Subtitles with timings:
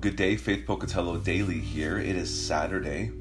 [0.00, 1.98] good day, Faith Pocatello Daily here.
[1.98, 3.12] It is Saturday,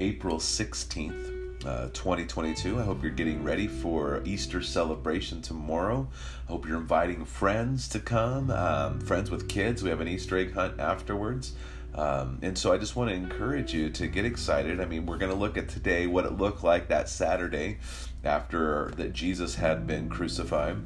[0.00, 2.80] April 16th, uh, 2022.
[2.80, 6.08] I hope you're getting ready for Easter celebration tomorrow.
[6.48, 9.84] I hope you're inviting friends to come, um, friends with kids.
[9.84, 11.52] We have an Easter egg hunt afterwards.
[11.94, 14.80] Um, and so I just want to encourage you to get excited.
[14.80, 17.78] I mean, we're going to look at today what it looked like that Saturday
[18.24, 20.76] after that Jesus had been crucified.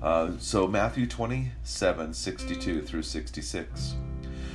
[0.00, 3.96] Uh, so Matthew 27, 62 through 66.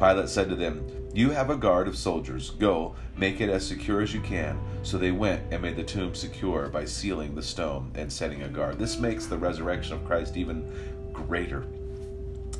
[0.00, 0.82] Pilate said to them,
[1.12, 2.50] You have a guard of soldiers.
[2.50, 4.58] Go, make it as secure as you can.
[4.82, 8.48] So they went and made the tomb secure by sealing the stone and setting a
[8.48, 8.78] guard.
[8.78, 10.66] This makes the resurrection of Christ even
[11.12, 11.66] greater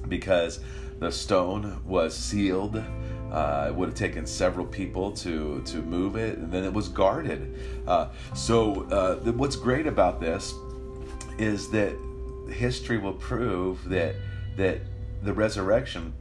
[0.06, 0.60] because
[0.98, 2.76] the stone was sealed.
[3.32, 6.88] Uh, it would have taken several people to to move it, and then it was
[6.88, 7.56] guarded.
[7.86, 10.52] Uh, so, uh, the, what's great about this
[11.38, 11.96] is that
[12.50, 14.16] history will prove that
[14.56, 14.80] that
[15.22, 16.12] the resurrection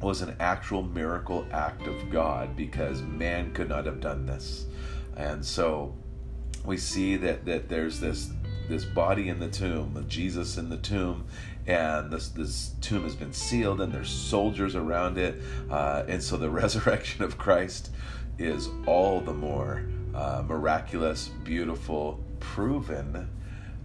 [0.00, 4.66] was an actual miracle act of God because man could not have done this.
[5.16, 5.94] And so
[6.64, 8.30] we see that, that there's this
[8.68, 11.26] this body in the tomb, Jesus in the tomb,
[11.68, 16.36] and this this tomb has been sealed, and there's soldiers around it, uh, and so
[16.36, 17.90] the resurrection of Christ
[18.38, 23.28] is all the more uh, miraculous, beautiful, proven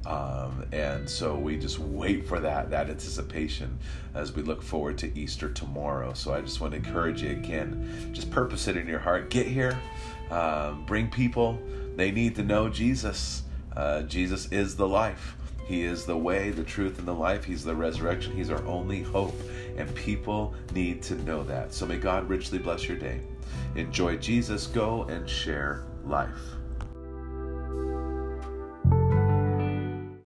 [0.05, 3.77] um, and so we just wait for that that anticipation
[4.15, 6.13] as we look forward to Easter tomorrow.
[6.13, 9.29] So I just want to encourage you again, just purpose it in your heart.
[9.29, 9.79] Get here,
[10.31, 11.59] um, bring people.
[11.95, 13.43] They need to know Jesus.
[13.75, 15.35] Uh, Jesus is the life.
[15.65, 17.43] He is the way, the truth, and the life.
[17.43, 18.35] He's the resurrection.
[18.35, 19.35] He's our only hope.
[19.77, 21.73] And people need to know that.
[21.73, 23.21] So may God richly bless your day.
[23.75, 24.67] Enjoy Jesus.
[24.67, 26.55] Go and share life.